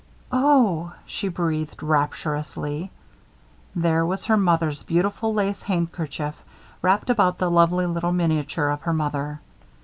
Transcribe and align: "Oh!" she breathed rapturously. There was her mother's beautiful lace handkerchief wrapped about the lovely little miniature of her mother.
"Oh!" 0.31 0.93
she 1.05 1.27
breathed 1.27 1.83
rapturously. 1.83 2.89
There 3.75 4.03
was 4.03 4.25
her 4.25 4.35
mother's 4.35 4.81
beautiful 4.81 5.31
lace 5.31 5.61
handkerchief 5.61 6.33
wrapped 6.81 7.11
about 7.11 7.37
the 7.37 7.51
lovely 7.51 7.85
little 7.85 8.11
miniature 8.11 8.69
of 8.69 8.81
her 8.81 8.93
mother. 8.93 9.41